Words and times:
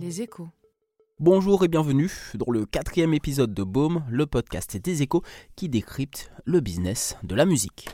Les 0.00 0.22
échos. 0.22 0.48
Bonjour 1.18 1.64
et 1.64 1.68
bienvenue 1.68 2.10
dans 2.34 2.52
le 2.52 2.64
quatrième 2.66 3.14
épisode 3.14 3.52
de 3.52 3.64
Baume, 3.64 4.04
le 4.08 4.26
podcast 4.26 4.76
des 4.76 5.02
échos 5.02 5.22
qui 5.56 5.68
décrypte 5.68 6.30
le 6.44 6.60
business 6.60 7.16
de 7.24 7.34
la 7.34 7.44
musique. 7.44 7.88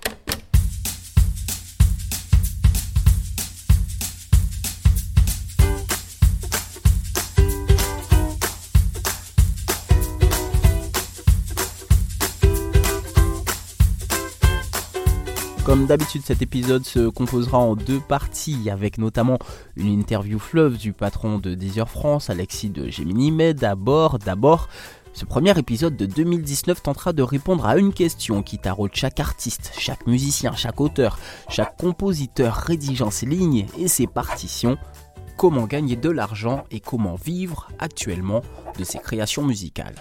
Comme 15.65 15.87
d'habitude, 15.87 16.21
cet 16.23 16.43
épisode 16.43 16.85
se 16.85 17.09
composera 17.09 17.57
en 17.57 17.75
deux 17.75 17.99
parties, 17.99 18.69
avec 18.69 18.99
notamment 18.99 19.39
une 19.77 19.87
interview 19.87 20.39
fleuve 20.39 20.77
du 20.77 20.93
patron 20.93 21.39
de 21.39 21.55
Deezer 21.55 21.89
France, 21.89 22.29
Alexis 22.29 22.69
de 22.69 22.91
Gemini, 22.91 23.31
mais 23.31 23.55
d'abord, 23.55 24.19
d'abord, 24.19 24.69
ce 25.15 25.25
premier 25.25 25.59
épisode 25.59 25.97
de 25.97 26.05
2019 26.05 26.83
tentera 26.83 27.15
de 27.15 27.23
répondre 27.23 27.65
à 27.65 27.79
une 27.79 27.95
question 27.95 28.43
qui 28.43 28.59
taraude 28.59 28.91
chaque 28.93 29.21
artiste, 29.21 29.73
chaque 29.79 30.07
musicien, 30.07 30.53
chaque 30.55 30.83
auteur, 30.83 31.19
chaque 31.49 31.79
compositeur 31.79 32.57
rédigeant 32.57 33.11
ses 33.11 33.25
lignes 33.25 33.67
et 33.79 33.89
ses 33.89 34.07
partitions. 34.07 34.77
Comment 35.39 35.65
gagner 35.65 35.97
de 35.97 36.11
l'argent 36.11 36.65
et 36.71 36.81
comment 36.81 37.15
vivre 37.15 37.69
actuellement 37.79 38.43
de 38.79 38.85
ses 38.85 38.99
créations 38.99 39.43
musicales? 39.43 39.95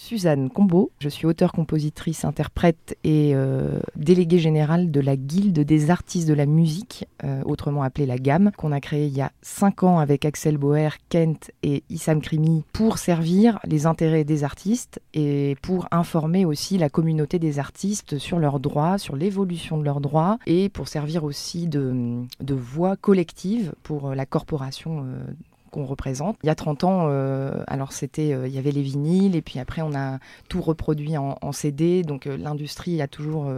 Suzanne 0.00 0.48
Combeau, 0.48 0.90
je 0.98 1.10
suis 1.10 1.26
auteure, 1.26 1.52
compositrice, 1.52 2.24
interprète 2.24 2.96
et 3.04 3.32
euh, 3.34 3.80
déléguée 3.96 4.38
générale 4.38 4.90
de 4.90 4.98
la 4.98 5.14
Guilde 5.14 5.60
des 5.60 5.90
artistes 5.90 6.26
de 6.26 6.32
la 6.32 6.46
musique, 6.46 7.06
euh, 7.22 7.42
autrement 7.44 7.82
appelée 7.82 8.06
la 8.06 8.16
GAM, 8.16 8.50
qu'on 8.56 8.72
a 8.72 8.80
créée 8.80 9.08
il 9.08 9.16
y 9.16 9.20
a 9.20 9.30
5 9.42 9.82
ans 9.82 9.98
avec 9.98 10.24
Axel 10.24 10.56
Boer, 10.56 10.88
Kent 11.10 11.50
et 11.62 11.84
Issam 11.90 12.22
Krimi 12.22 12.64
pour 12.72 12.96
servir 12.96 13.58
les 13.66 13.84
intérêts 13.84 14.24
des 14.24 14.42
artistes 14.42 15.02
et 15.12 15.54
pour 15.60 15.86
informer 15.90 16.46
aussi 16.46 16.78
la 16.78 16.88
communauté 16.88 17.38
des 17.38 17.58
artistes 17.58 18.16
sur 18.16 18.38
leurs 18.38 18.58
droits, 18.58 18.96
sur 18.96 19.16
l'évolution 19.16 19.76
de 19.76 19.84
leurs 19.84 20.00
droits 20.00 20.38
et 20.46 20.70
pour 20.70 20.88
servir 20.88 21.24
aussi 21.24 21.68
de, 21.68 22.24
voix 22.48 22.96
collective 22.96 23.74
pour 23.82 24.14
la 24.14 24.24
corporation 24.24 25.04
euh, 25.04 25.24
qu'on 25.70 25.84
représente. 25.84 26.36
Il 26.42 26.46
y 26.46 26.50
a 26.50 26.54
30 26.54 26.84
ans, 26.84 27.06
euh, 27.08 27.62
alors 27.66 27.92
c'était, 27.92 28.32
euh, 28.32 28.48
il 28.48 28.54
y 28.54 28.58
avait 28.58 28.72
les 28.72 28.82
vinyles 28.82 29.36
et 29.36 29.42
puis 29.42 29.58
après 29.58 29.82
on 29.82 29.94
a 29.94 30.18
tout 30.48 30.60
reproduit 30.60 31.16
en, 31.16 31.52
CD. 31.52 32.02
Donc 32.02 32.26
euh, 32.26 32.36
l'industrie 32.36 33.00
a 33.02 33.08
toujours 33.08 33.50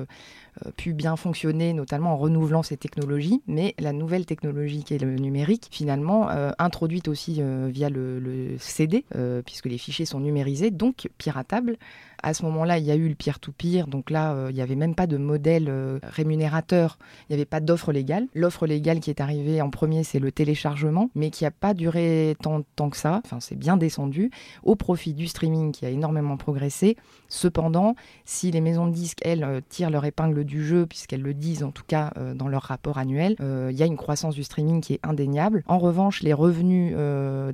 pu 0.76 0.92
bien 0.92 1.16
fonctionner, 1.16 1.72
notamment 1.72 2.12
en 2.12 2.16
renouvelant 2.16 2.62
ses 2.62 2.76
technologies. 2.76 3.42
Mais 3.46 3.74
la 3.78 3.92
nouvelle 3.92 4.26
technologie 4.26 4.84
qui 4.84 4.94
est 4.94 5.02
le 5.02 5.16
numérique, 5.16 5.68
finalement, 5.70 6.28
introduite 6.58 7.08
aussi 7.08 7.42
via 7.68 7.88
le, 7.88 8.56
CD, 8.58 9.04
puisque 9.44 9.66
les 9.66 9.78
fichiers 9.78 10.06
sont 10.06 10.20
numérisés, 10.20 10.70
donc 10.70 11.08
piratables. 11.18 11.76
À 12.24 12.34
ce 12.34 12.44
moment-là, 12.44 12.78
il 12.78 12.84
y 12.84 12.92
a 12.92 12.94
eu 12.94 13.08
le 13.08 13.16
peer-to-peer, 13.16 13.88
donc 13.88 14.08
là, 14.08 14.32
euh, 14.32 14.46
il 14.50 14.54
n'y 14.54 14.62
avait 14.62 14.76
même 14.76 14.94
pas 14.94 15.08
de 15.08 15.16
modèle 15.16 15.66
euh, 15.68 15.98
rémunérateur, 16.04 16.96
il 17.28 17.32
n'y 17.32 17.34
avait 17.34 17.44
pas 17.44 17.58
d'offre 17.58 17.90
légale. 17.90 18.28
L'offre 18.32 18.64
légale 18.68 19.00
qui 19.00 19.10
est 19.10 19.20
arrivée 19.20 19.60
en 19.60 19.70
premier, 19.70 20.04
c'est 20.04 20.20
le 20.20 20.30
téléchargement, 20.30 21.10
mais 21.16 21.30
qui 21.30 21.42
n'a 21.42 21.50
pas 21.50 21.74
duré 21.74 22.36
tant, 22.40 22.62
que 22.90 22.96
ça, 22.96 23.20
enfin 23.24 23.40
c'est 23.40 23.56
bien 23.56 23.76
descendu, 23.76 24.30
au 24.62 24.76
profit 24.76 25.14
du 25.14 25.26
streaming 25.26 25.72
qui 25.72 25.84
a 25.84 25.90
énormément 25.90 26.36
progressé. 26.36 26.96
Cependant, 27.28 27.96
si 28.24 28.52
les 28.52 28.60
maisons 28.60 28.86
de 28.86 28.92
disques, 28.92 29.20
elles, 29.22 29.42
euh, 29.42 29.60
tirent 29.68 29.90
leur 29.90 30.04
épingle 30.04 30.41
du 30.44 30.64
jeu, 30.64 30.86
puisqu'elles 30.86 31.22
le 31.22 31.34
disent 31.34 31.62
en 31.62 31.70
tout 31.70 31.84
cas 31.86 32.12
dans 32.34 32.48
leur 32.48 32.62
rapport 32.62 32.98
annuel, 32.98 33.36
il 33.40 33.76
y 33.76 33.82
a 33.82 33.86
une 33.86 33.96
croissance 33.96 34.34
du 34.34 34.44
streaming 34.44 34.80
qui 34.80 34.94
est 34.94 35.00
indéniable. 35.02 35.62
En 35.66 35.78
revanche, 35.78 36.22
les 36.22 36.32
revenus 36.32 36.94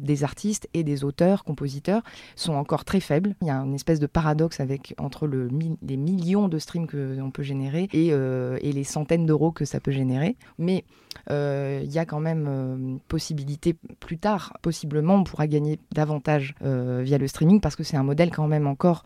des 0.01 0.25
artistes 0.25 0.69
et 0.75 0.85
des 0.85 1.05
auteurs, 1.05 1.45
compositeurs, 1.45 2.03
sont 2.37 2.55
encore 2.55 2.85
très 2.85 3.01
faibles. 3.01 3.35
Il 3.43 3.49
y 3.49 3.51
a 3.51 3.57
une 3.57 3.75
espèce 3.75 4.01
de 4.01 4.07
paradoxe 4.07 4.61
avec 4.61 4.95
entre 4.99 5.27
le, 5.27 5.49
les 5.83 5.97
millions 5.97 6.49
de 6.49 6.59
streams 6.59 6.87
qu'on 6.87 7.31
peut 7.31 7.43
générer 7.43 7.89
euh, 7.95 8.59
et, 8.61 8.73
les 8.73 8.85
centaines 8.85 9.27
d'euros 9.27 9.53
que 9.53 9.65
ça 9.65 9.81
peut 9.81 9.91
générer. 9.91 10.37
Mais 10.59 10.85
euh, 11.31 11.81
il 11.83 11.91
y 11.91 11.99
a 11.99 12.05
quand 12.05 12.21
même 12.21 12.47
euh, 12.49 12.97
possibilité 13.09 13.75
plus 14.01 14.19
tard, 14.19 14.57
possiblement, 14.63 15.15
on 15.15 15.25
pourra 15.25 15.47
gagner 15.47 15.79
davantage 15.93 16.55
via 16.61 17.19
le 17.19 17.27
streaming 17.27 17.61
parce 17.61 17.77
que 17.77 17.83
c'est 17.83 17.97
un 17.97 18.03
modèle 18.03 18.31
quand 18.31 18.47
même 18.47 18.67
encore 18.67 19.05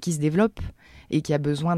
qui 0.00 0.12
se 0.12 0.18
développe 0.18 0.60
et 1.10 1.22
qui 1.22 1.32
a 1.34 1.38
besoin 1.38 1.76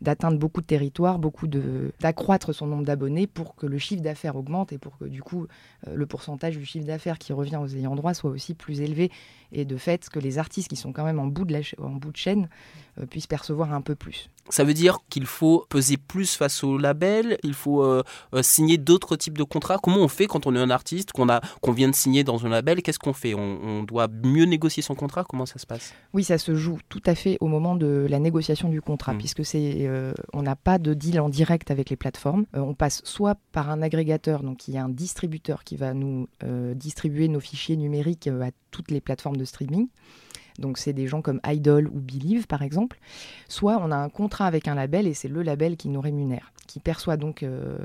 d'atteindre 0.00 0.38
beaucoup 0.38 0.60
de 0.60 0.66
territoires, 0.66 1.18
beaucoup 1.18 1.46
d'accroître 1.46 2.54
son 2.54 2.66
nombre 2.66 2.84
d'abonnés 2.84 3.26
pour 3.26 3.54
que 3.54 3.66
le 3.66 3.78
chiffre 3.78 4.02
d'affaires 4.02 4.36
augmente 4.36 4.72
et 4.72 4.78
pour 4.78 4.98
que 4.98 5.04
du 5.04 5.22
coup 5.22 5.46
le 5.92 6.06
pourcentage 6.06 6.56
du 6.56 6.64
chiffre 6.64 6.86
d'affaires 6.86 7.18
qui 7.18 7.32
revient 7.32 7.56
aux 7.56 7.68
ayants 7.68 7.96
droit 7.96 8.14
soit 8.14 8.30
aussi 8.30 8.54
plus 8.54 8.80
élevé 8.80 9.10
et 9.52 9.64
de 9.64 9.76
fait 9.76 10.08
que 10.08 10.18
les 10.18 10.38
artistes 10.38 10.68
qui 10.68 10.76
sont 10.76 10.92
quand 10.92 11.04
même 11.04 11.18
en 11.18 11.26
bout 11.26 11.44
de, 11.44 11.60
en 11.78 11.90
bout 11.90 12.12
de 12.12 12.16
chaîne 12.16 12.48
puissent 13.10 13.26
percevoir 13.26 13.72
un 13.72 13.80
peu 13.80 13.94
plus. 13.94 14.28
Ça 14.50 14.64
veut 14.64 14.74
dire 14.74 14.98
qu'il 15.08 15.24
faut 15.26 15.64
peser 15.68 15.96
plus 15.96 16.34
face 16.34 16.64
au 16.64 16.76
label, 16.76 17.38
il 17.44 17.54
faut 17.54 17.82
euh, 17.82 18.02
euh, 18.34 18.42
signer 18.42 18.76
d'autres 18.76 19.14
types 19.16 19.38
de 19.38 19.44
contrats. 19.44 19.78
Comment 19.80 19.98
on 19.98 20.08
fait 20.08 20.26
quand 20.26 20.46
on 20.46 20.56
est 20.56 20.58
un 20.58 20.70
artiste, 20.70 21.12
qu'on 21.12 21.72
vient 21.72 21.88
de 21.88 21.94
signer 21.94 22.24
dans 22.24 22.44
un 22.44 22.48
label 22.48 22.82
Qu'est-ce 22.82 22.98
qu'on 22.98 23.12
fait? 23.12 23.34
On, 23.34 23.84
doit 23.84 24.08
mieux 24.08 24.44
négocier 24.44 24.82
son 24.82 24.94
contrat? 24.94 25.24
Comment 25.28 25.46
ça 25.46 25.58
se 25.58 25.66
passe? 25.66 25.94
Oui, 26.12 26.24
ça 26.24 26.38
se 26.38 26.54
joue 26.54 26.78
tout 26.88 27.02
à 27.06 27.14
fait 27.14 27.38
au 27.40 27.46
moment 27.46 27.76
de 27.76 28.06
la 28.08 28.18
négociation 28.18 28.68
du 28.68 28.82
contrat, 28.82 29.14
mmh. 29.14 29.18
puisque 29.18 29.44
c'est, 29.44 29.86
euh, 29.86 30.12
on 30.32 30.42
n'a 30.42 30.56
pas 30.56 30.78
de 30.78 30.92
deal 30.92 31.20
en 31.20 31.28
direct 31.28 31.70
avec 31.70 31.88
les 31.88 31.96
plateformes. 31.96 32.44
on 32.52 32.74
passe 32.74 33.00
soit 33.04 33.36
par 33.52 33.70
un 33.70 33.80
agrégateur, 33.80 34.42
donc 34.42 34.66
il 34.66 34.74
y 34.74 34.78
a 34.78 34.84
un 34.84 34.88
distributeur 34.88 35.64
qui 35.64 35.76
va 35.76 35.94
nous 35.94 36.28
distribuer 36.74 37.28
nos 37.28 37.40
fichiers 37.40 37.76
numériques 37.76 38.26
à 38.26 38.50
toutes 38.70 38.90
les 38.90 39.00
plateformes 39.00 39.36
de 39.36 39.41
streaming. 39.44 39.88
Donc 40.58 40.78
c'est 40.78 40.92
des 40.92 41.06
gens 41.06 41.22
comme 41.22 41.40
Idol 41.46 41.88
ou 41.88 42.00
Believe 42.00 42.46
par 42.46 42.62
exemple, 42.62 42.98
soit 43.48 43.78
on 43.80 43.90
a 43.90 43.96
un 43.96 44.08
contrat 44.08 44.46
avec 44.46 44.68
un 44.68 44.74
label 44.74 45.06
et 45.06 45.14
c'est 45.14 45.28
le 45.28 45.42
label 45.42 45.76
qui 45.76 45.88
nous 45.88 46.00
rémunère, 46.00 46.52
qui 46.66 46.78
perçoit 46.78 47.16
donc 47.16 47.42
euh, 47.42 47.78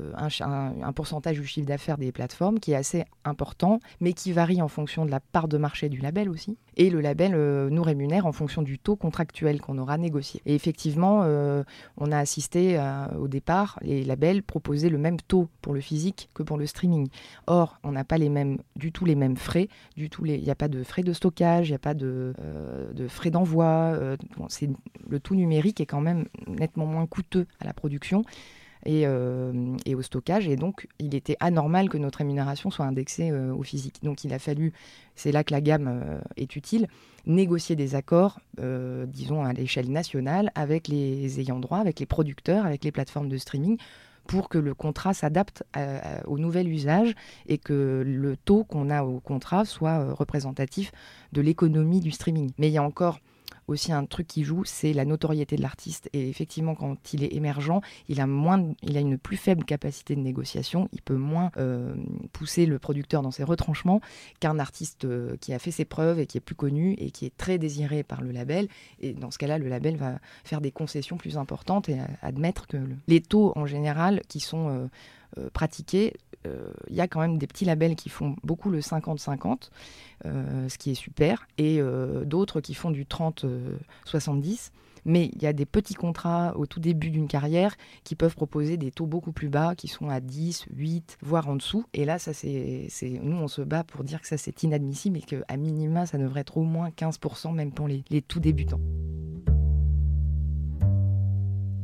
euh, 0.00 0.12
un, 0.40 0.92
pourcentage 0.92 1.38
du 1.38 1.46
chiffre 1.46 1.66
d'affaires 1.66 1.98
des 1.98 2.12
plateformes 2.12 2.60
qui 2.60 2.72
est 2.72 2.76
assez 2.76 3.04
important, 3.24 3.80
mais 4.00 4.12
qui 4.12 4.32
varie 4.32 4.62
en 4.62 4.68
fonction 4.68 5.04
de 5.04 5.10
la 5.10 5.20
part 5.20 5.48
de 5.48 5.58
marché 5.58 5.88
du 5.88 5.98
label 5.98 6.28
aussi. 6.28 6.56
Et 6.76 6.88
le 6.90 7.00
label 7.00 7.32
euh, 7.34 7.68
nous 7.70 7.82
rémunère 7.82 8.26
en 8.26 8.32
fonction 8.32 8.62
du 8.62 8.78
taux 8.78 8.96
contractuel 8.96 9.60
qu'on 9.60 9.78
aura 9.78 9.98
négocié. 9.98 10.40
Et 10.46 10.54
effectivement, 10.54 11.22
euh, 11.24 11.62
on 11.98 12.10
a 12.12 12.18
assisté 12.18 12.80
au 13.18 13.28
départ, 13.28 13.78
les 13.82 14.04
labels 14.04 14.42
proposaient 14.42 14.88
le 14.88 14.98
même 14.98 15.20
taux 15.20 15.48
pour 15.60 15.74
le 15.74 15.80
physique 15.80 16.30
que 16.34 16.42
pour 16.42 16.56
le 16.56 16.66
streaming. 16.66 17.08
Or, 17.46 17.78
on 17.82 17.92
n'a 17.92 18.04
pas 18.04 18.18
les 18.18 18.28
mêmes, 18.28 18.58
du 18.76 18.92
tout 18.92 19.04
les 19.04 19.14
mêmes 19.14 19.36
frais, 19.36 19.68
il 19.96 20.08
n'y 20.24 20.50
a 20.50 20.54
pas 20.54 20.68
de 20.68 20.82
frais 20.82 21.02
de 21.02 21.12
stockage, 21.12 21.68
il 21.68 21.72
n'y 21.72 21.76
a 21.76 21.80
pas 21.80 21.94
de, 21.94 22.34
de 22.94 23.08
frais 23.08 23.30
d'envoi. 23.30 23.96
le 25.08 25.20
tout 25.20 25.34
numérique 25.34 25.80
est 25.80 25.86
quand 25.86 26.00
même 26.00 26.26
nettement 26.46 26.86
moins 26.86 27.06
coûteux 27.06 27.46
à 27.60 27.64
la 27.64 27.72
production. 27.72 28.24
Euh, 28.88 29.76
et, 29.86 29.94
au 29.94 30.02
stockage. 30.02 30.48
Et 30.48 30.56
donc, 30.56 30.88
il 30.98 31.14
était 31.14 31.36
anormal 31.38 31.88
que 31.88 31.98
notre 31.98 32.18
rémunération 32.18 32.70
soit 32.70 32.84
indexée 32.84 33.30
euh, 33.30 33.54
au 33.54 33.62
physique. 33.62 34.02
Donc, 34.02 34.24
il 34.24 34.32
a 34.32 34.40
fallu, 34.40 34.72
c'est 35.14 35.30
là 35.30 35.44
que 35.44 35.52
la 35.52 35.60
gamme 35.60 35.88
euh, 35.88 36.20
est 36.36 36.56
utile, 36.56 36.88
négocier 37.24 37.76
des 37.76 37.94
accords, 37.94 38.40
disons, 39.06 39.44
à 39.44 39.52
l'échelle 39.52 39.90
nationale 39.90 40.50
avec 40.56 40.88
les 40.88 41.38
ayants 41.38 41.60
droit, 41.60 41.78
avec 41.78 42.00
les 42.00 42.06
producteurs, 42.06 42.66
avec 42.66 42.82
les 42.82 42.90
plateformes 42.90 43.28
de 43.28 43.38
streaming 43.38 43.76
pour 44.26 44.48
que 44.48 44.58
le 44.58 44.74
contrat 44.74 45.14
s'adapte 45.14 45.62
au 46.26 46.38
nouvel 46.38 46.68
usage 46.68 47.14
et 47.46 47.58
que 47.58 48.02
le 48.04 48.36
taux 48.36 48.64
qu'on 48.64 48.90
a 48.90 49.04
au 49.04 49.20
contrat 49.20 49.64
soit 49.64 50.12
représentatif 50.14 50.90
de 51.32 51.40
l'économie 51.40 52.00
du 52.00 52.10
streaming. 52.10 52.50
Mais 52.58 52.68
il 52.68 52.72
y 52.72 52.78
a 52.78 52.82
encore 52.82 53.20
aussi 53.68 53.92
un 53.92 54.04
truc 54.04 54.26
qui 54.26 54.44
joue, 54.44 54.64
c'est 54.64 54.92
la 54.92 55.04
notoriété 55.04 55.56
de 55.56 55.62
l'artiste. 55.62 56.08
Et 56.12 56.28
effectivement, 56.28 56.74
quand 56.74 57.12
il 57.12 57.24
est 57.24 57.34
émergent, 57.34 57.80
il 58.08 58.20
a, 58.20 58.26
moins, 58.26 58.72
il 58.82 58.96
a 58.96 59.00
une 59.00 59.18
plus 59.18 59.36
faible 59.36 59.64
capacité 59.64 60.16
de 60.16 60.20
négociation, 60.20 60.88
il 60.92 61.02
peut 61.02 61.16
moins 61.16 61.50
euh, 61.56 61.94
pousser 62.32 62.66
le 62.66 62.78
producteur 62.78 63.22
dans 63.22 63.30
ses 63.30 63.44
retranchements 63.44 64.00
qu'un 64.40 64.58
artiste 64.58 65.04
euh, 65.04 65.36
qui 65.40 65.52
a 65.52 65.58
fait 65.58 65.70
ses 65.70 65.84
preuves 65.84 66.18
et 66.18 66.26
qui 66.26 66.38
est 66.38 66.42
plus 66.42 66.54
connu 66.54 66.94
et 66.94 67.10
qui 67.10 67.26
est 67.26 67.36
très 67.36 67.58
désiré 67.58 68.02
par 68.02 68.20
le 68.20 68.30
label. 68.32 68.68
Et 69.00 69.12
dans 69.12 69.30
ce 69.30 69.38
cas-là, 69.38 69.58
le 69.58 69.68
label 69.68 69.96
va 69.96 70.18
faire 70.44 70.60
des 70.60 70.72
concessions 70.72 71.16
plus 71.16 71.38
importantes 71.38 71.88
et 71.88 71.98
admettre 72.20 72.66
que 72.66 72.76
les 73.08 73.20
taux 73.20 73.52
en 73.56 73.66
général 73.66 74.22
qui 74.28 74.40
sont 74.40 74.88
euh, 75.38 75.48
pratiqués 75.50 76.12
euh, 76.14 76.31
il 76.88 76.94
y 76.94 77.00
a 77.00 77.08
quand 77.08 77.20
même 77.20 77.38
des 77.38 77.46
petits 77.46 77.64
labels 77.64 77.96
qui 77.96 78.08
font 78.08 78.36
beaucoup 78.42 78.70
le 78.70 78.80
50-50, 78.80 79.70
euh, 80.24 80.68
ce 80.68 80.78
qui 80.78 80.90
est 80.90 80.94
super, 80.94 81.46
et 81.58 81.80
euh, 81.80 82.24
d'autres 82.24 82.60
qui 82.60 82.74
font 82.74 82.90
du 82.90 83.04
30-70. 83.04 84.70
Mais 85.04 85.30
il 85.34 85.42
y 85.42 85.46
a 85.46 85.52
des 85.52 85.66
petits 85.66 85.94
contrats 85.94 86.56
au 86.56 86.66
tout 86.66 86.78
début 86.78 87.10
d'une 87.10 87.26
carrière 87.26 87.74
qui 88.04 88.14
peuvent 88.14 88.36
proposer 88.36 88.76
des 88.76 88.92
taux 88.92 89.06
beaucoup 89.06 89.32
plus 89.32 89.48
bas, 89.48 89.74
qui 89.74 89.88
sont 89.88 90.08
à 90.08 90.20
10, 90.20 90.66
8, 90.76 91.18
voire 91.22 91.48
en 91.48 91.56
dessous. 91.56 91.84
Et 91.92 92.04
là, 92.04 92.20
ça 92.20 92.32
c'est, 92.32 92.88
nous, 93.20 93.36
on 93.36 93.48
se 93.48 93.62
bat 93.62 93.82
pour 93.82 94.04
dire 94.04 94.20
que 94.20 94.28
ça 94.28 94.36
c'est 94.36 94.62
inadmissible 94.62 95.18
et 95.18 95.22
qu'à 95.22 95.56
minima, 95.56 96.06
ça 96.06 96.18
devrait 96.18 96.42
être 96.42 96.56
au 96.56 96.62
moins 96.62 96.90
15%, 96.90 97.52
même 97.52 97.72
pour 97.72 97.88
les 97.88 98.22
tout 98.22 98.38
débutants. 98.38 98.80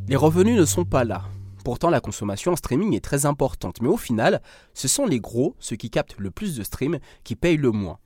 Les 0.09 0.17
revenus 0.17 0.57
ne 0.57 0.65
sont 0.65 0.85
pas 0.85 1.05
là. 1.05 1.25
Pourtant, 1.69 1.91
la 1.91 2.01
consommation 2.01 2.53
en 2.53 2.57
streaming 2.57 2.97
est 2.97 3.05
très 3.05 3.27
importante, 3.27 3.83
mais 3.83 3.91
au 3.91 3.99
final, 3.99 4.41
ce 4.73 4.89
sont 4.89 5.05
les 5.05 5.21
gros, 5.21 5.55
ceux 5.59 5.77
qui 5.77 5.91
captent 5.91 6.17
le 6.17 6.31
plus 6.31 6.57
de 6.57 6.63
streams, 6.63 6.99
qui 7.25 7.37
payent 7.37 7.59
le 7.59 7.73
moins. 7.73 7.99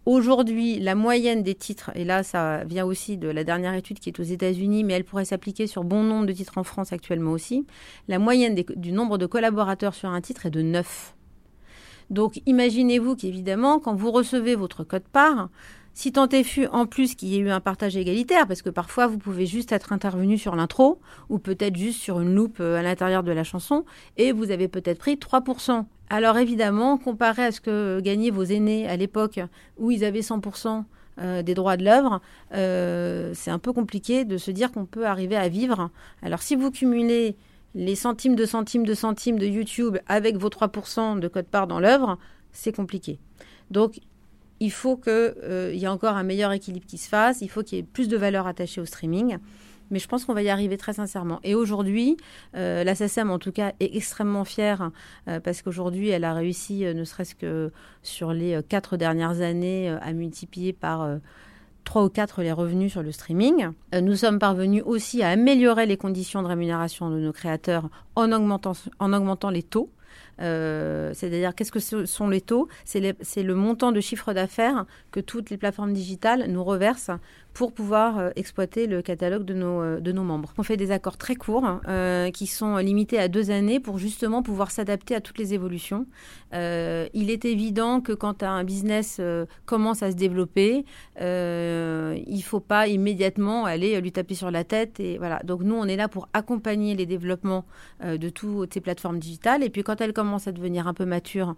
Aujourd'hui, 0.06 0.80
la 0.80 0.96
moyenne 0.96 1.44
des 1.44 1.56
titres, 1.56 1.92
et 1.94 2.06
là 2.06 2.24
ça 2.24 2.64
vient 2.64 2.86
aussi 2.86 3.18
de 3.18 3.28
la 3.28 3.44
dernière 3.44 3.74
étude 3.74 4.00
qui 4.00 4.10
est 4.10 4.20
aux 4.20 4.24
États-Unis, 4.24 4.84
mais 4.84 4.94
elle 4.94 5.04
pourrait 5.04 5.26
s'appliquer 5.26 5.68
sur 5.68 5.84
bon 5.84 6.04
nombre 6.04 6.26
de 6.26 6.34
titres 6.34 6.58
en 6.58 6.64
France 6.64 6.94
actuellement 6.94 7.32
aussi, 7.32 7.68
la 8.08 8.18
moyenne 8.18 8.56
du 8.56 8.92
nombre 8.92 9.18
de 9.18 9.26
collaborateurs 9.26 9.94
sur 9.94 10.10
un 10.10 10.22
titre 10.22 10.46
est 10.46 10.52
de 10.52 10.62
9. 10.62 11.16
Donc 12.10 12.42
imaginez-vous 12.46 13.16
qu'évidemment, 13.16 13.80
quand 13.80 13.94
vous 13.94 14.12
recevez 14.12 14.56
votre 14.56 14.84
code 14.84 15.04
part, 15.04 15.50
si 15.94 16.14
tant 16.14 16.30
est 16.30 16.44
fut 16.44 16.68
en 16.68 16.86
plus 16.86 17.16
qu'il 17.16 17.28
y 17.28 17.36
ait 17.36 17.40
eu 17.40 17.50
un 17.50 17.60
partage 17.60 17.98
égalitaire, 17.98 18.48
parce 18.48 18.62
que 18.62 18.70
parfois 18.70 19.06
vous 19.06 19.18
pouvez 19.18 19.46
juste 19.46 19.74
être 19.74 19.92
intervenu 19.92 20.38
sur 20.38 20.56
l'intro, 20.56 21.02
ou 21.28 21.40
peut-être 21.40 21.76
juste 21.76 22.00
sur 22.00 22.22
une 22.22 22.34
loupe 22.34 22.62
euh, 22.62 22.80
à 22.80 22.82
l'intérieur 22.82 23.22
de 23.22 23.32
la 23.34 23.44
chanson, 23.44 23.84
et 24.16 24.32
vous 24.32 24.50
avez 24.50 24.70
peut-être 24.70 25.00
pris 25.00 25.16
3%. 25.16 25.86
Alors 26.10 26.38
évidemment, 26.38 26.98
comparé 26.98 27.46
à 27.46 27.52
ce 27.52 27.62
que 27.62 28.00
gagnaient 28.00 28.32
vos 28.32 28.44
aînés 28.44 28.88
à 28.88 28.98
l'époque 28.98 29.40
où 29.78 29.92
ils 29.92 30.04
avaient 30.04 30.22
100% 30.22 30.84
euh, 31.20 31.44
des 31.44 31.54
droits 31.54 31.78
de 31.78 31.84
l'œuvre, 31.84 32.22
euh, 32.54 33.32
c'est 33.36 33.52
un 33.52 33.60
peu 33.60 33.74
compliqué 33.74 34.26
de 34.26 34.38
se 34.38 34.50
dire 34.50 34.72
qu'on 34.72 34.86
peut 34.86 35.06
arriver 35.06 35.36
à 35.36 35.50
vivre. 35.50 35.92
Alors 36.24 36.42
si 36.42 36.56
vous 36.56 36.72
cumulez 36.72 37.36
les 37.76 37.96
centimes 37.96 38.36
de 38.36 38.46
centimes 38.46 38.86
de 38.86 38.96
centimes 38.96 39.38
de 39.38 39.46
YouTube 39.46 39.98
avec 40.08 40.38
vos 40.38 40.50
3% 40.50 41.20
de 41.20 41.28
code 41.28 41.46
part 41.46 41.68
dans 41.68 41.80
l'œuvre, 41.80 42.18
c'est 42.52 42.76
compliqué. 42.76 43.20
Donc 43.70 44.00
il 44.60 44.72
faut 44.72 44.98
qu'il 44.98 45.14
euh, 45.14 45.74
y 45.76 45.86
ait 45.86 45.90
encore 45.90 46.18
un 46.18 46.24
meilleur 46.24 46.52
équilibre 46.52 46.88
qui 46.88 46.98
se 46.98 47.08
fasse, 47.08 47.42
il 47.42 47.50
faut 47.50 47.62
qu'il 47.62 47.78
y 47.78 47.82
ait 47.82 47.84
plus 47.84 48.08
de 48.08 48.18
valeur 48.18 48.48
attachée 48.48 48.82
au 48.82 48.86
streaming 48.86 49.38
mais 49.92 50.00
je 50.00 50.08
pense 50.08 50.26
qu'on 50.26 50.34
va 50.34 50.42
y 50.42 50.50
arriver 50.50 50.78
très 50.78 50.94
sincèrement. 50.94 51.40
Et 51.44 51.56
aujourd'hui, 51.56 52.18
euh, 52.56 52.84
la 52.84 52.96
SSM, 52.96 53.32
en 53.32 53.40
tout 53.40 53.52
cas, 53.52 53.74
est 53.80 53.96
extrêmement 53.96 54.46
fière 54.46 54.92
euh, 55.28 55.40
parce 55.40 55.62
qu'aujourd'hui, 55.62 56.10
elle 56.10 56.24
a 56.24 56.34
réussi, 56.34 56.86
euh, 56.86 56.94
ne 56.94 57.04
serait-ce 57.04 57.36
que 57.36 57.72
sur 58.04 58.34
les 58.34 58.62
quatre 58.68 58.98
dernières 58.98 59.42
années, 59.42 59.90
à 59.90 60.14
multiplier 60.14 60.74
par 60.74 61.08
trois 61.84 62.04
ou 62.04 62.10
quatre 62.10 62.42
les 62.42 62.52
revenus 62.52 62.92
sur 62.92 63.04
le 63.04 63.12
streaming. 63.12 63.70
nous 63.94 64.16
sommes 64.16 64.40
parvenus 64.40 64.84
aussi 64.86 65.22
à 65.22 65.30
améliorer 65.30 65.86
les 65.86 65.98
conditions 65.98 66.42
de 66.42 66.48
rémunération 66.48 67.10
de 67.10 67.20
nos 67.20 67.34
créateurs 67.34 67.90
en 68.16 68.32
augmentant 68.32 69.50
les 69.50 69.64
taux. 69.64 69.90
Euh, 70.42 71.12
c'est-à-dire, 71.14 71.54
qu'est-ce 71.56 71.72
que 71.72 71.80
ce 71.80 72.06
sont 72.06 72.30
les 72.30 72.42
taux? 72.42 72.68
C'est 72.86 73.00
le 73.02 73.56
montant 73.56 73.92
de 73.92 74.02
chiffre 74.02 74.34
d'affaires 74.34 74.86
que 75.12 75.20
toutes 75.20 75.50
les 75.50 75.58
plateformes 75.58 75.94
digitales 75.94 76.46
nous 76.50 76.64
reversent 76.64 77.12
pour 77.54 77.74
pouvoir 77.74 78.20
euh, 78.20 78.30
exploiter 78.36 78.86
le 78.86 79.02
catalogue 79.02 79.44
de 79.44 79.54
nos, 79.54 79.82
euh, 79.82 80.00
de 80.00 80.12
nos 80.12 80.24
membres. 80.24 80.54
On 80.58 80.64
fait 80.64 80.78
des 80.78 80.92
accords 80.92 81.18
très 81.18 81.36
courts 81.36 81.66
hein, 81.66 82.32
qui 82.32 82.48
sont 82.48 82.78
limités 82.78 83.20
à 83.20 83.28
deux 83.28 83.52
années 83.52 83.80
pour 83.80 83.98
justement 83.98 84.44
pouvoir 84.44 84.72
s'adapter 84.72 85.16
à 85.16 85.22
toutes 85.22 85.38
les 85.38 85.54
évolutions. 85.54 86.06
il 86.54 87.30
est 87.30 87.46
évident 87.46 88.02
que 88.02 88.14
quand 88.14 88.44
un 88.44 88.64
business 88.64 89.20
commence 89.66 90.04
à 90.04 90.12
se 90.12 90.16
développer, 90.16 90.86
il 91.20 91.24
ne 91.26 92.42
faut 92.44 92.60
pas 92.60 92.88
immédiatement 92.88 93.66
aller 93.66 94.00
lui 94.00 94.12
taper 94.12 94.36
sur 94.36 94.52
la 94.52 94.64
tête. 94.64 95.00
Et 95.00 95.18
voilà. 95.18 95.42
Donc 95.44 95.62
nous, 95.62 95.76
on 95.76 95.86
est 95.86 95.96
là 95.96 96.08
pour 96.08 96.30
accompagner 96.34 96.96
les 96.96 97.06
développements 97.06 97.66
de 98.04 98.30
toutes 98.30 98.74
ces 98.74 98.82
plateformes 98.82 99.20
digitales. 99.20 99.64
Et 99.64 99.70
puis 99.70 99.84
quand 99.84 100.02
elles 100.02 100.14
commencent 100.14 100.29
à 100.38 100.52
devenir 100.52 100.88
un 100.88 100.94
peu 100.94 101.06
matures 101.06 101.56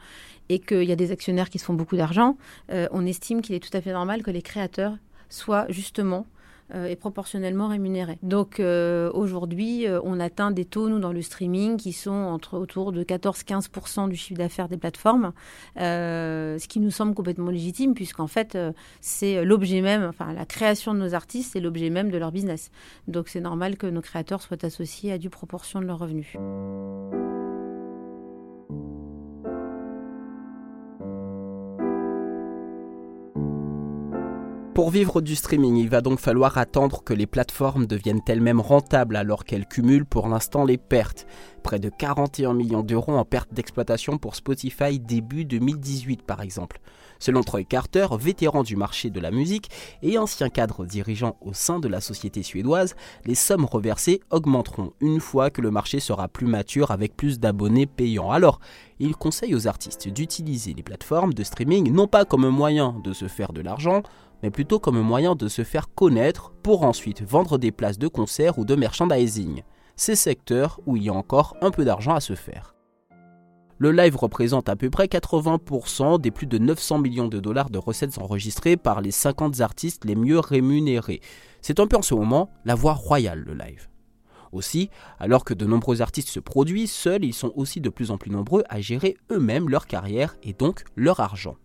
et 0.50 0.60
qu'il 0.60 0.84
y 0.84 0.92
a 0.92 0.96
des 0.96 1.12
actionnaires 1.12 1.50
qui 1.50 1.60
se 1.60 1.66
font 1.66 1.74
beaucoup 1.74 1.96
d'argent, 1.96 2.38
euh, 2.72 2.88
on 2.92 3.06
estime 3.06 3.42
qu'il 3.42 3.56
est 3.56 3.60
tout 3.60 3.75
à 3.75 3.82
fait 3.82 3.94
normal 3.94 4.24
que 4.24 4.32
les 4.32 4.42
créateurs 4.42 4.98
soient 5.30 5.66
justement 5.70 6.25
euh, 6.74 6.88
et 6.88 6.96
proportionnellement 6.96 7.68
rémunérés. 7.70 8.18
Donc 8.22 8.60
euh, 8.60 9.10
aujourd'hui, 9.13 9.86
on 10.04 10.20
atteint 10.20 10.51
des 10.51 10.66
taux, 10.66 10.90
nous, 10.90 11.00
dans 11.00 11.13
le 11.13 11.22
streaming, 11.22 11.78
qui 11.78 11.94
sont 11.94 12.12
entre 12.12 12.58
autour 12.58 12.92
de 12.92 13.04
14-15% 13.04 14.10
du 14.10 14.16
chiffre 14.16 14.38
d'affaires 14.38 14.68
des 14.68 14.78
plateformes, 14.78 15.32
ce 15.78 16.68
qui 16.68 16.80
nous 16.80 16.92
semble 16.92 17.13
complètement 17.13 17.50
légitime, 17.50 17.94
puisqu'en 17.94 18.28
fait, 18.28 18.58
c'est 19.00 19.44
l'objet 19.46 19.82
même, 19.82 20.04
enfin 20.04 20.34
la 20.34 20.46
création 20.46 20.94
de 20.94 21.00
nos 21.00 21.13
artistes, 21.13 21.51
c'est 21.54 21.62
l'objet 21.62 21.90
même 21.90 22.10
de 22.10 22.18
leur 22.18 22.32
business. 22.32 22.72
Donc 23.08 23.30
c'est 23.30 23.42
normal 23.42 23.78
que 23.78 23.88
nos 23.88 24.01
créateurs 24.01 24.42
soient 24.42 24.66
associés 24.66 25.13
à 25.13 25.18
du 25.18 25.30
proportion 25.30 25.80
de 25.80 25.86
leurs 25.86 26.00
revenus. 26.00 26.36
Pour 34.74 34.90
vivre 34.90 35.20
du 35.20 35.36
streaming, 35.36 35.75
il 35.75 35.90
va 35.90 36.00
donc 36.00 36.20
falloir 36.20 36.58
attendre 36.58 37.04
que 37.04 37.13
les 37.13 37.28
plateformes 37.28 37.86
deviennent 37.86 38.22
elles-mêmes 38.25 38.62
rentables 38.62 39.18
alors 39.18 39.44
qu'elles 39.44 39.68
cumulent 39.68 40.06
pour 40.06 40.30
l'instant 40.30 40.63
les 40.63 40.78
pertes. 40.78 41.28
Près 41.62 41.78
de 41.78 41.90
41 41.90 42.54
millions 42.54 42.82
d'euros 42.82 43.18
en 43.18 43.25
perte 43.25 43.54
d'exploitation 43.54 44.18
pour 44.18 44.34
Spotify 44.34 44.98
début 44.98 45.44
2018 45.44 46.22
par 46.22 46.42
exemple. 46.42 46.80
Selon 47.20 47.44
Troy 47.44 47.66
Carter, 47.66 48.08
vétéran 48.18 48.63
du 48.63 48.78
marché 48.78 49.10
de 49.10 49.20
la 49.20 49.30
musique 49.30 49.70
et 50.01 50.18
ancien 50.18 50.50
cadre 50.50 50.86
dirigeant 50.86 51.36
au 51.42 51.54
sein 51.54 51.80
de 51.80 51.90
la 51.90 52.00
société 52.00 52.42
suédoise, 52.42 52.96
les 53.25 53.36
sommes 53.36 53.66
reversées 53.66 54.22
augmenteront 54.32 54.94
une 55.01 55.20
fois 55.20 55.50
que 55.50 55.62
le 55.62 55.70
marché 55.70 56.00
sera 56.00 56.30
plus 56.30 56.48
mature 56.48 56.92
avec 56.92 57.18
plus 57.18 57.40
d'abonnés 57.40 57.88
payants. 57.88 58.32
Alors, 58.32 58.60
il 59.00 59.16
conseille 59.16 59.54
aux 59.54 59.68
artistes 59.68 60.08
d'utiliser 60.08 60.74
les 60.74 60.82
plateformes 60.82 61.34
de 61.34 61.44
streaming 61.44 61.92
non 61.92 62.08
pas 62.08 62.24
comme 62.24 62.48
moyen 62.48 62.96
de 63.04 63.13
se 63.13 63.28
faire 63.28 63.51
de 63.51 63.62
l'argent, 63.62 64.01
mais 64.43 64.51
plutôt 64.51 64.79
comme 64.79 65.01
moyen 65.01 65.36
de 65.36 65.48
se 65.48 65.63
faire 65.63 65.93
connaître 65.93 66.51
pour 66.63 66.83
ensuite 66.83 67.21
vendre 67.24 67.57
des 67.57 67.71
places 67.71 68.00
de 68.00 68.07
concert 68.07 68.60
ou 68.60 68.65
de 68.65 68.75
merchandising. 68.75 69.63
Ces 69.95 70.15
secteurs 70.15 70.79
où 70.86 70.98
il 70.98 71.03
y 71.03 71.10
a 71.10 71.13
encore 71.13 71.55
un 71.62 71.71
peu 71.71 71.86
d'argent 71.86 72.15
à 72.15 72.19
se 72.19 72.36
faire. 72.36 72.75
Le 73.77 73.91
live 73.91 74.15
représente 74.15 74.69
à 74.69 74.75
peu 74.75 74.91
près 74.91 75.07
80% 75.07 76.21
des 76.21 76.29
plus 76.29 76.45
de 76.45 76.60
900 76.60 77.00
millions 77.00 77.27
de 77.27 77.39
dollars 77.39 77.71
de 77.71 77.79
recettes 77.79 78.19
enregistrées 78.19 78.77
par 78.77 79.01
les 79.01 79.10
50 79.10 79.60
artistes 79.62 80.05
les 80.05 80.15
mieux 80.15 80.38
rémunérés. 80.38 81.19
C'est 81.62 81.79
un 81.79 81.88
peu 81.88 81.98
en 81.98 82.03
ce 82.03 82.13
moment 82.13 82.51
la 82.63 82.75
voie 82.75 82.93
royale, 82.93 83.39
le 83.39 83.55
live. 83.55 83.88
Aussi, 84.51 84.91
alors 85.17 85.43
que 85.43 85.55
de 85.55 85.65
nombreux 85.65 86.03
artistes 86.03 86.29
se 86.29 86.39
produisent 86.39 86.91
seuls, 86.91 87.25
ils 87.25 87.33
sont 87.33 87.53
aussi 87.55 87.81
de 87.81 87.89
plus 87.89 88.12
en 88.12 88.19
plus 88.19 88.29
nombreux 88.29 88.63
à 88.69 88.81
gérer 88.81 89.17
eux-mêmes 89.31 89.69
leur 89.69 89.88
carrière 89.88 90.36
et 90.43 90.53
donc 90.53 90.83
leur 90.95 91.19
argent. 91.19 91.55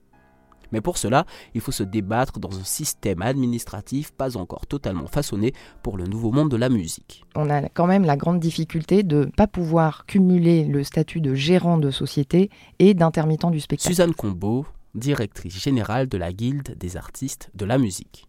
Mais 0.73 0.80
pour 0.80 0.99
cela, 0.99 1.26
il 1.54 1.61
faut 1.61 1.73
se 1.73 1.82
débattre 1.82 2.38
dans 2.38 2.58
un 2.58 2.64
système 2.64 3.23
administratif 3.23 4.12
pas 4.12 4.37
encore 4.37 4.66
totalement 4.66 5.06
façonné 5.06 5.52
pour 5.82 5.96
le 5.96 6.04
nouveau 6.04 6.32
monde 6.32 6.50
de 6.50 6.56
la 6.56 6.68
musique. 6.68 7.25
On 7.35 7.50
a 7.50 7.68
quand 7.68 7.87
même 7.87 8.04
la 8.04 8.16
grande 8.16 8.40
difficulté 8.40 9.02
de 9.02 9.18
ne 9.18 9.25
pas 9.25 9.46
pouvoir 9.46 10.06
cumuler 10.06 10.64
le 10.64 10.85
statut 10.85 11.20
de 11.20 11.35
gérant 11.35 11.78
de 11.78 11.90
société 11.90 12.50
et 12.78 12.94
d'intermittent 12.94 13.50
du 13.50 13.61
spectacle. 13.61 13.88
Suzanne 13.88 14.14
Combeau, 14.14 14.66
directrice 14.94 15.62
générale 15.62 16.08
de 16.08 16.18
la 16.18 16.32
Guilde 16.32 16.76
des 16.78 16.96
artistes 16.96 17.50
de 17.54 17.64
la 17.64 17.78
musique. 17.78 18.26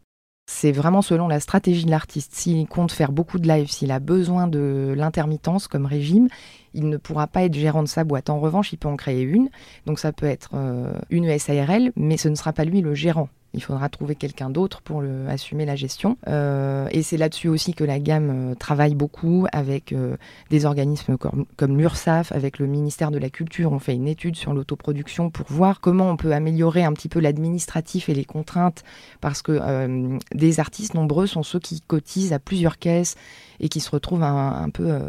C'est 0.50 0.72
vraiment 0.72 1.01
selon 1.01 1.27
la 1.27 1.42
stratégie 1.42 1.84
de 1.84 1.92
l'artiste. 1.92 2.34
S'il 2.34 2.68
compte 2.68 2.94
faire 2.94 3.12
beaucoup 3.12 3.38
de 3.38 3.48
live, 3.48 3.70
s'il 3.70 3.92
a 3.92 4.00
besoin 4.00 4.48
de 4.48 4.94
l'intermittence 4.96 5.68
comme 5.68 5.86
régime, 5.86 6.30
il 6.74 6.88
ne 6.88 6.96
pourra 6.96 7.27
pas 7.27 7.44
être 7.44 7.54
gérant 7.54 7.84
de 7.84 7.88
sa 7.88 8.06
boîte. 8.06 8.30
En 8.30 8.39
revanche, 8.39 8.72
il 8.72 8.77
peut 8.77 8.88
en 8.88 8.96
créer 8.96 9.24
une. 9.24 9.50
Donc 9.86 10.00
ça 10.00 10.13
peut 10.13 10.25
être 10.25 10.51
euh, 10.54 10.94
une 11.10 11.38
SARL, 11.38 11.92
mais 11.98 12.16
ce 12.16 12.30
ne 12.30 12.36
sera 12.36 12.54
pas 12.54 12.63
lui 12.63 12.80
le 12.80 12.96
gérant. 12.96 13.27
Il 13.54 13.63
faudra 13.63 13.89
trouver 13.89 14.16
quelqu'un 14.16 14.50
d'autre 14.50 14.82
pour 14.82 15.04
assumer 15.27 15.66
la 15.66 15.75
gestion. 15.75 16.18
Euh, 16.27 16.88
et 16.92 17.01
c'est 17.01 17.18
là-dessus 17.18 17.48
aussi 17.48 17.74
que 17.74 17.84
la 17.84 18.00
gamme 18.00 18.51
euh, 18.51 18.56
travaille 18.56 18.96
beaucoup 18.96 19.48
avec 19.51 19.94
euh, 19.94 20.18
des 20.50 20.66
organismes 20.66 21.18
comme, 21.18 21.46
comme 21.56 21.77
l'URSAF, 21.77 22.32
avec 22.32 22.60
le 22.60 22.68
ministère 22.68 23.12
de 23.12 23.18
la 23.18 23.30
Culture. 23.30 23.72
On 23.72 23.80
fait 23.80 23.96
une 23.96 24.08
étude 24.08 24.36
sur 24.36 24.54
l'autoproduction 24.54 25.30
pour 25.30 25.46
voir 25.50 25.80
comment 25.80 26.10
on 26.10 26.18
peut 26.18 26.34
améliorer 26.34 26.84
un 26.84 26.94
petit 26.94 27.10
peu 27.10 27.20
l'administratif 27.20 28.10
et 28.10 28.13
les 28.13 28.25
contraintes, 28.25 28.84
parce 29.22 29.42
que 29.42 30.18
des 30.34 30.60
artistes 30.60 30.94
nombreux 30.94 31.27
sont 31.27 31.44
ceux 31.44 31.60
qui 31.60 31.82
cotisent 31.82 32.34
à 32.34 32.39
plusieurs 32.39 32.77
caisses 32.77 33.16
et 33.60 33.70
qui 33.70 33.80
se 33.80 33.89
retrouvent 33.89 34.24
un, 34.24 34.70
peu 34.70 35.00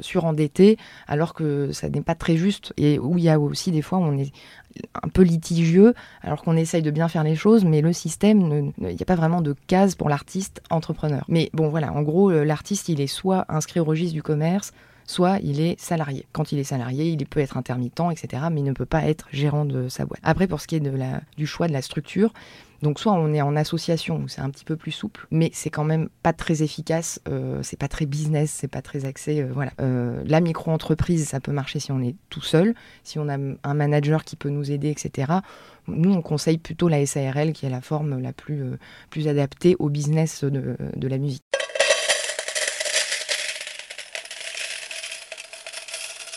surendettés, 0.00 0.76
alors 1.06 1.34
que 1.34 1.72
ça 1.72 1.88
n'est 1.88 2.02
pas 2.02 2.14
très 2.14 2.36
juste, 2.36 2.72
et 2.76 2.98
où 2.98 3.18
il 3.18 3.24
y 3.24 3.28
a 3.28 3.38
aussi 3.38 3.70
des 3.70 3.82
fois 3.82 3.98
on 3.98 4.16
est 4.16 4.32
un 5.02 5.08
peu 5.08 5.22
litigieux, 5.22 5.94
alors 6.22 6.42
qu'on 6.42 6.56
essaye 6.56 6.82
de 6.82 6.90
bien 6.90 7.08
faire 7.08 7.24
les 7.24 7.36
choses, 7.36 7.64
mais 7.64 7.80
le 7.80 7.92
système, 7.92 8.72
il 8.78 8.86
n'y 8.86 9.02
a 9.02 9.06
pas 9.06 9.14
vraiment 9.14 9.40
de 9.40 9.54
case 9.66 9.94
pour 9.94 10.08
l'artiste 10.08 10.62
entrepreneur. 10.70 11.24
Mais 11.28 11.50
bon, 11.52 11.68
voilà, 11.68 11.92
en 11.92 12.02
gros, 12.02 12.30
l'artiste, 12.30 12.88
il 12.88 13.00
est 13.00 13.06
soit 13.06 13.44
inscrit 13.48 13.80
au 13.80 13.84
registre 13.84 14.14
du 14.14 14.22
commerce, 14.22 14.72
soit 15.06 15.38
il 15.42 15.60
est 15.60 15.78
salarié. 15.78 16.26
Quand 16.32 16.52
il 16.52 16.58
est 16.58 16.64
salarié, 16.64 17.10
il 17.10 17.26
peut 17.26 17.40
être 17.40 17.56
intermittent, 17.56 18.10
etc., 18.10 18.44
mais 18.50 18.60
il 18.60 18.64
ne 18.64 18.72
peut 18.72 18.86
pas 18.86 19.04
être 19.04 19.28
gérant 19.32 19.64
de 19.64 19.88
sa 19.88 20.06
boîte. 20.06 20.20
Après, 20.22 20.46
pour 20.46 20.60
ce 20.60 20.66
qui 20.66 20.76
est 20.76 20.82
du 21.36 21.46
choix 21.46 21.68
de 21.68 21.72
la 21.72 21.82
structure, 21.82 22.32
donc 22.84 23.00
soit 23.00 23.14
on 23.14 23.32
est 23.32 23.40
en 23.40 23.56
association 23.56 24.18
où 24.18 24.28
c'est 24.28 24.42
un 24.42 24.50
petit 24.50 24.66
peu 24.66 24.76
plus 24.76 24.92
souple, 24.92 25.26
mais 25.30 25.50
c'est 25.54 25.70
quand 25.70 25.84
même 25.84 26.10
pas 26.22 26.34
très 26.34 26.62
efficace, 26.62 27.18
euh, 27.28 27.60
c'est 27.62 27.78
pas 27.78 27.88
très 27.88 28.04
business, 28.04 28.50
c'est 28.50 28.68
pas 28.68 28.82
très 28.82 29.06
axé. 29.06 29.40
Euh, 29.40 29.48
voilà. 29.50 29.72
Euh, 29.80 30.22
la 30.26 30.42
micro-entreprise, 30.42 31.26
ça 31.26 31.40
peut 31.40 31.50
marcher 31.50 31.80
si 31.80 31.92
on 31.92 32.02
est 32.02 32.14
tout 32.28 32.42
seul, 32.42 32.74
si 33.02 33.18
on 33.18 33.30
a 33.30 33.38
un 33.38 33.74
manager 33.74 34.22
qui 34.22 34.36
peut 34.36 34.50
nous 34.50 34.70
aider, 34.70 34.90
etc. 34.90 35.32
Nous, 35.88 36.12
on 36.12 36.20
conseille 36.20 36.58
plutôt 36.58 36.88
la 36.88 37.04
SARL 37.06 37.54
qui 37.54 37.64
est 37.64 37.70
la 37.70 37.80
forme 37.80 38.20
la 38.20 38.34
plus, 38.34 38.62
plus 39.08 39.28
adaptée 39.28 39.76
au 39.78 39.88
business 39.88 40.44
de 40.44 41.08
la 41.08 41.16
musique. 41.16 41.53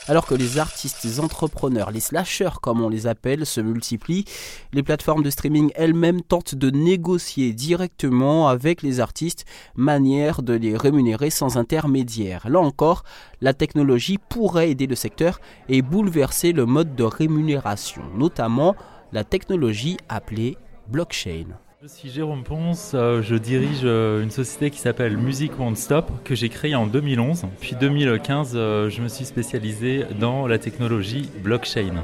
Alors 0.10 0.26
que 0.26 0.36
les 0.36 0.58
artistes, 0.58 1.04
les 1.04 1.20
entrepreneurs, 1.20 1.92
les 1.92 2.00
slashers 2.00 2.62
comme 2.62 2.82
on 2.82 2.88
les 2.88 3.08
appelle, 3.08 3.46
se 3.46 3.60
multiplient, 3.60 4.24
les 4.72 4.82
plateformes 4.82 5.22
de 5.22 5.30
streaming 5.30 5.70
elles-mêmes 5.76 6.22
tentent 6.22 6.56
de 6.56 6.70
négocier 6.70 7.52
directement 7.52 8.48
avec 8.48 8.84
les 8.84 9.02
artistes, 9.02 9.44
manière 9.76 10.44
de 10.44 10.54
les 10.54 10.78
rémunérer 10.78 11.30
sans 11.30 11.58
intermédiaire. 11.58 12.48
Là 12.50 12.60
encore, 12.60 13.04
la 13.42 13.54
technologie 13.54 14.18
pourrait 14.18 14.72
aider 14.72 14.88
le 14.88 14.96
secteur 14.96 15.42
et 15.68 15.82
bouleverser 15.82 16.54
le 16.54 16.66
mode 16.66 16.96
de 16.96 17.04
rémunération, 17.04 18.04
notamment 18.16 18.78
la 19.12 19.26
technologie 19.26 19.98
appelée 20.08 20.58
blockchain. 20.88 21.48
Je 21.80 21.88
suis 21.88 22.10
Jérôme 22.10 22.44
Ponce, 22.44 22.94
euh, 22.96 23.22
je 23.22 23.36
dirige 23.36 23.82
euh, 23.84 24.24
une 24.24 24.32
société 24.32 24.72
qui 24.72 24.80
s'appelle 24.80 25.16
Music 25.16 25.60
Won't 25.60 25.76
Stop, 25.76 26.10
que 26.24 26.34
j'ai 26.34 26.50
créée 26.50 26.74
en 26.74 26.88
2011. 26.88 27.46
Puis 27.60 27.76
2015, 27.80 28.54
euh, 28.56 28.90
je 28.90 29.00
me 29.00 29.08
suis 29.08 29.26
spécialisé 29.26 30.04
dans 30.20 30.48
la 30.48 30.58
technologie 30.58 31.30
blockchain. 31.44 32.04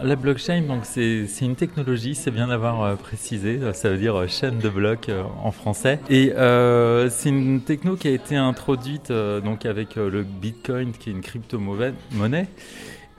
La 0.00 0.14
blockchain, 0.14 0.62
donc 0.62 0.84
c'est 0.84 1.26
une 1.40 1.56
technologie, 1.56 2.14
c'est 2.14 2.30
bien 2.30 2.46
d'avoir 2.46 2.96
précisé, 2.96 3.58
ça 3.72 3.90
veut 3.90 3.98
dire 3.98 4.28
chaîne 4.28 4.58
de 4.58 4.68
blocs 4.68 5.10
en 5.42 5.50
français. 5.50 5.98
Et 6.08 6.32
c'est 7.10 7.28
une 7.28 7.60
techno 7.60 7.94
qui 7.94 8.08
a 8.08 8.10
été 8.10 8.34
introduite 8.34 9.12
donc 9.12 9.64
avec 9.64 9.94
le 9.94 10.24
Bitcoin, 10.24 10.90
qui 10.90 11.10
est 11.10 11.12
une 11.12 11.20
crypto-monnaie. 11.20 12.46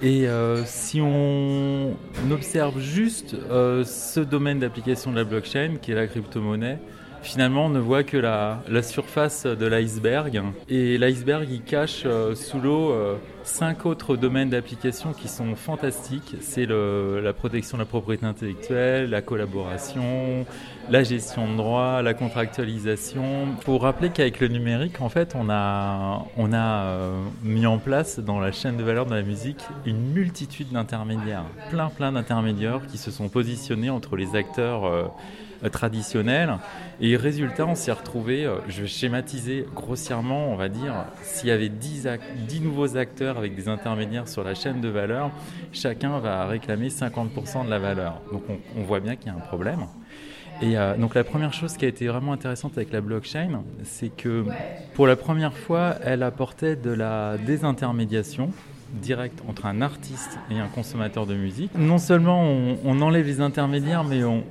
Et 0.03 0.27
euh, 0.27 0.65
si 0.65 0.99
on 0.99 1.93
observe 2.29 2.77
juste 2.77 3.35
euh, 3.35 3.85
ce 3.85 4.19
domaine 4.19 4.59
d'application 4.59 5.11
de 5.11 5.15
la 5.15 5.23
blockchain, 5.23 5.77
qui 5.81 5.93
est 5.93 5.95
la 5.95 6.07
crypto-monnaie, 6.07 6.77
finalement 7.23 7.65
on 7.65 7.69
ne 7.69 7.79
voit 7.79 8.03
que 8.03 8.17
la, 8.17 8.61
surface 8.83 9.45
de 9.45 9.65
l'iceberg. 9.65 10.41
Et 10.69 10.97
l'iceberg 10.97 11.47
il 11.49 11.61
cache 11.61 12.03
euh, 12.05 12.35
sous 12.35 12.59
l'eau 12.59 12.91
euh, 12.91 13.15
cinq 13.43 13.85
autres 13.85 14.15
domaines 14.15 14.49
d'application 14.49 15.13
qui 15.13 15.27
sont 15.27 15.55
fantastiques. 15.55 16.35
C'est 16.41 16.65
la 16.65 17.33
protection 17.33 17.77
de 17.77 17.83
la 17.83 17.85
propriété 17.85 18.25
intellectuelle, 18.25 19.09
la 19.09 19.21
collaboration, 19.21 20.45
la 20.89 21.03
gestion 21.03 21.51
de 21.51 21.57
droit, 21.57 22.01
la 22.01 22.13
contractualisation. 22.13 23.47
Pour 23.65 23.83
rappeler 23.83 24.09
qu'avec 24.09 24.39
le 24.39 24.47
numérique, 24.47 25.01
en 25.01 25.09
fait, 25.09 25.33
on 25.35 25.49
a, 25.49 26.25
euh, 26.37 27.23
mis 27.43 27.65
en 27.65 27.77
place 27.77 28.19
dans 28.19 28.39
la 28.39 28.51
chaîne 28.51 28.77
de 28.77 28.83
valeur 28.83 29.05
de 29.05 29.15
la 29.15 29.21
musique 29.21 29.63
une 29.85 30.11
multitude 30.11 30.71
d'intermédiaires, 30.71 31.45
plein 31.69 31.89
plein 31.89 32.11
d'intermédiaires 32.11 32.81
qui 32.87 32.97
se 32.97 33.11
sont 33.11 33.29
positionnés 33.29 33.89
entre 33.89 34.15
les 34.15 34.35
acteurs 34.35 35.11
euh, 35.63 35.69
traditionnel. 35.69 36.57
Et 36.99 37.15
résultat, 37.15 37.65
on 37.65 37.75
s'est 37.75 37.91
retrouvé, 37.91 38.45
euh, 38.45 38.57
je 38.67 38.81
vais 38.81 38.87
schématiser 38.87 39.65
grossièrement, 39.75 40.51
on 40.51 40.55
va 40.55 40.69
dire, 40.69 40.93
s'il 41.21 41.49
y 41.49 41.51
avait 41.51 41.69
10, 41.69 42.07
10 42.47 42.61
nouveaux 42.61 42.97
acteurs 42.97 43.37
avec 43.37 43.55
des 43.55 43.67
intermédiaires 43.67 44.27
sur 44.27 44.43
la 44.43 44.55
chaîne 44.55 44.81
de 44.81 44.89
valeur, 44.89 45.31
chacun 45.71 46.19
va 46.19 46.45
réclamer 46.45 46.89
50% 46.89 47.65
de 47.65 47.69
la 47.69 47.79
valeur. 47.79 48.21
Donc 48.31 48.43
on, 48.77 48.83
voit 48.83 48.99
bien 48.99 49.15
qu'il 49.15 49.27
y 49.27 49.29
a 49.29 49.35
un 49.35 49.39
problème. 49.39 49.87
Et 50.61 50.77
euh, 50.77 50.95
donc 50.97 51.15
la 51.15 51.23
première 51.23 51.53
chose 51.53 51.77
qui 51.77 51.85
a 51.85 51.87
été 51.87 52.07
vraiment 52.07 52.33
intéressante 52.33 52.73
avec 52.77 52.91
la 52.91 53.01
blockchain, 53.01 53.63
c'est 53.83 54.15
que 54.15 54.45
pour 54.93 55.07
la 55.07 55.15
première 55.15 55.53
fois, 55.53 55.95
elle 56.03 56.23
apportait 56.23 56.75
de 56.75 56.91
la 56.91 57.37
désintermédiation 57.37 58.51
direct 58.93 59.41
entre 59.47 59.65
un 59.65 59.81
artiste 59.81 60.37
et 60.49 60.59
un 60.59 60.67
consommateur 60.67 61.25
de 61.25 61.35
musique. 61.35 61.71
Non 61.75 61.97
seulement 61.97 62.43
on, 62.43 63.01
enlève 63.01 63.25
les 63.25 63.41
intermédiaires, 63.41 64.03
mais 64.03 64.23
on, 64.23 64.43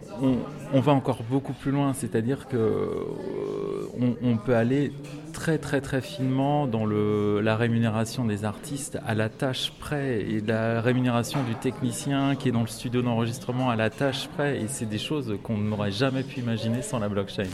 va 0.80 0.92
encore 0.92 1.22
beaucoup 1.28 1.52
plus 1.52 1.70
loin, 1.70 1.92
c'est-à-dire 1.92 2.48
que 2.48 2.56
euh, 2.56 4.16
on, 4.22 4.36
peut 4.36 4.56
aller 4.56 4.92
très 5.32 5.58
très 5.58 5.80
très 5.80 6.00
finement 6.00 6.66
dans 6.66 6.84
le, 6.84 7.40
la 7.40 7.56
rémunération 7.56 8.24
des 8.24 8.44
artistes 8.44 8.98
à 9.06 9.14
la 9.14 9.28
tâche 9.28 9.72
près 9.78 10.20
et 10.20 10.40
la 10.40 10.80
rémunération 10.80 11.42
du 11.42 11.54
technicien 11.54 12.34
qui 12.36 12.48
est 12.48 12.52
dans 12.52 12.62
le 12.62 12.66
studio 12.66 13.02
d'enregistrement 13.02 13.70
à 13.70 13.76
la 13.76 13.90
tâche 13.90 14.28
près 14.36 14.60
et 14.60 14.68
c'est 14.68 14.88
des 14.88 14.98
choses 14.98 15.36
qu'on 15.42 15.58
n'aurait 15.58 15.92
jamais 15.92 16.22
pu 16.22 16.40
imaginer 16.40 16.82
sans 16.82 16.98
la 16.98 17.08
blockchain. 17.08 17.44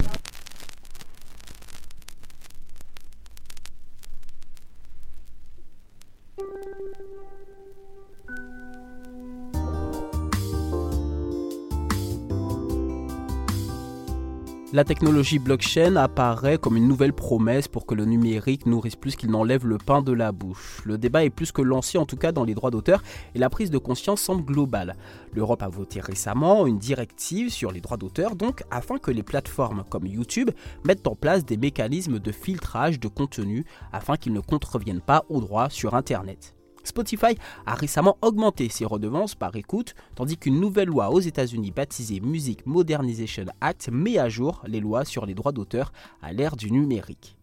La 14.79 14.85
technologie 14.85 15.41
blockchain 15.41 15.97
apparaît 15.97 16.57
comme 16.57 16.77
une 16.77 16.87
nouvelle 16.87 17.13
promesse 17.13 17.67
pour 17.67 17.85
que 17.85 17.97
le 17.97 18.05
numérique 18.05 18.65
nourrisse 18.65 18.95
plus 18.95 19.17
qu'il 19.17 19.29
n'enlève 19.29 19.67
le 19.67 19.77
pain 19.77 20.03
de 20.03 20.13
la 20.13 20.31
bouche. 20.31 20.83
Le 20.85 20.97
débat 20.97 21.25
est 21.25 21.31
plus 21.31 21.51
que 21.51 21.63
lancé 21.63 21.99
en 21.99 22.07
tout 22.07 22.17
cas 22.17 22.31
dans 22.31 22.45
les 22.45 22.55
droits 22.55 22.71
d'auteur 22.71 23.03
et 23.35 23.41
la 23.41 23.51
prise 23.51 23.73
de 23.73 23.79
conscience 23.79 24.21
semble 24.21 24.45
globale. 24.45 24.95
L'Europe 25.35 25.65
a 25.65 25.69
voté 25.69 25.99
récemment 25.99 26.65
une 26.69 26.79
directive 26.79 27.51
sur 27.51 27.73
les 27.73 27.81
droits 27.81 27.97
d'auteur 27.97 28.37
donc 28.37 28.63
afin 28.71 28.99
que 28.99 29.11
les 29.11 29.25
plateformes 29.25 29.83
comme 29.91 30.07
YouTube 30.07 30.51
mettent 30.85 31.09
en 31.09 31.17
place 31.17 31.45
des 31.45 31.57
mécanismes 31.57 32.21
de 32.21 32.31
filtrage 32.31 33.01
de 33.01 33.09
contenu 33.09 33.65
afin 33.93 34.17
qu'ils 34.17 34.33
ne 34.33 34.39
contreviennent 34.39 35.01
pas 35.01 35.25
aux 35.29 35.41
droits 35.41 35.71
sur 35.71 35.97
Internet. 35.97 36.55
Spotify 36.85 37.37
a 37.67 37.75
récemment 37.75 38.17
augmenté 38.23 38.69
ses 38.69 38.85
redevances 38.85 39.35
par 39.35 39.55
écoute, 39.57 39.95
tandis 40.15 40.37
qu'une 40.37 40.61
nouvelle 40.61 40.89
loi 40.89 41.11
aux 41.11 41.21
États-Unis 41.21 41.71
baptisée 41.71 42.21
Music 42.21 42.67
Modernization 42.67 43.47
Act 43.61 43.89
met 43.93 44.19
à 44.19 44.29
jour 44.29 44.63
les 44.67 44.81
lois 44.81 45.05
sur 45.05 45.27
les 45.27 45.35
droits 45.35 45.53
d'auteur 45.53 45.93
à 46.23 46.33
l'ère 46.33 46.57
du 46.57 46.71
numérique. 46.71 47.39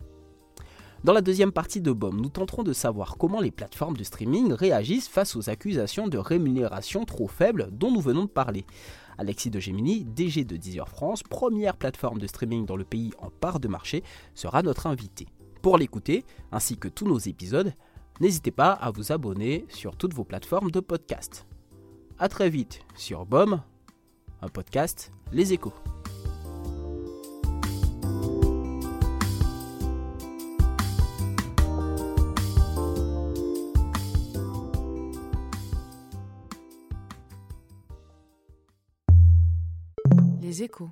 Dans 1.06 1.14
la 1.14 1.22
deuxième 1.22 1.52
partie 1.52 1.82
de 1.82 1.92
BOM, 1.92 2.20
nous 2.20 2.30
tenterons 2.30 2.64
de 2.64 2.74
savoir 2.74 3.18
comment 3.18 3.40
les 3.40 3.52
plateformes 3.52 3.96
de 3.96 4.04
streaming 4.04 4.52
réagissent 4.54 5.08
face 5.08 5.36
aux 5.36 5.52
accusations 5.52 6.08
de 6.08 6.18
rémunération 6.18 7.06
trop 7.06 7.28
faible 7.28 7.70
dont 7.72 7.92
nous 7.92 8.02
venons 8.02 8.24
de 8.24 8.30
parler. 8.30 8.66
Alexis 9.20 9.52
de 9.52 9.60
Gemini, 9.60 10.04
DG 10.04 10.46
de 10.46 10.58
Deezer 10.58 10.90
France, 10.90 11.22
première 11.22 11.78
plateforme 11.78 12.18
de 12.18 12.26
streaming 12.26 12.66
dans 12.66 12.76
le 12.76 12.86
pays 12.86 13.12
en 13.20 13.30
part 13.30 13.60
de 13.60 13.68
marché, 13.68 14.04
sera 14.34 14.64
notre 14.64 14.88
invité. 14.88 15.28
Pour 15.62 15.78
l'écouter, 15.78 16.26
ainsi 16.52 16.78
que 16.78 16.88
tous 16.88 17.06
nos 17.06 17.20
épisodes, 17.20 17.74
N'hésitez 18.22 18.52
pas 18.52 18.72
à 18.72 18.92
vous 18.92 19.12
abonner 19.12 19.66
sur 19.70 19.98
toutes 19.98 20.14
vos 20.14 20.24
plateformes 20.24 20.72
de 20.72 20.80
podcast. 20.80 21.46
A 22.18 22.30
très 22.30 22.50
vite 22.50 22.80
sur 22.96 23.26
BOM, 23.26 23.62
un 24.42 24.48
podcast 24.48 25.12
Les 25.34 25.52
Échos. 25.52 25.74
Les 40.42 40.64
Échos. 40.64 40.92